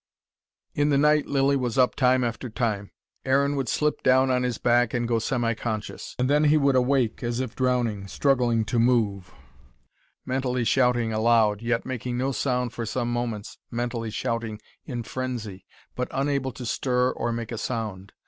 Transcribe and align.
In 0.73 0.89
the 0.89 0.97
night 0.97 1.27
Lilly 1.27 1.55
was 1.55 1.77
up 1.77 1.93
time 1.93 2.23
after 2.23 2.49
time. 2.49 2.89
Aaron 3.23 3.55
would 3.55 3.69
slip 3.69 4.01
down 4.01 4.31
on 4.31 4.41
his 4.41 4.57
back, 4.57 4.95
and 4.95 5.07
go 5.07 5.19
semi 5.19 5.53
conscious. 5.53 6.15
And 6.17 6.27
then 6.27 6.45
he 6.45 6.57
would 6.57 6.75
awake, 6.75 7.21
as 7.21 7.39
if 7.39 7.55
drowning, 7.55 8.07
struggling 8.07 8.65
to 8.65 8.79
move, 8.79 9.31
mentally 10.25 10.63
shouting 10.63 11.13
aloud, 11.13 11.61
yet 11.61 11.85
making 11.85 12.17
no 12.17 12.31
sound 12.31 12.73
for 12.73 12.83
some 12.83 13.13
moments, 13.13 13.59
mentally 13.69 14.09
shouting 14.09 14.59
in 14.87 15.03
frenzy, 15.03 15.65
but 15.95 16.07
unable 16.09 16.51
to 16.53 16.65
stir 16.65 17.11
or 17.11 17.31
make 17.31 17.51
a 17.51 17.59
sound. 17.59 18.11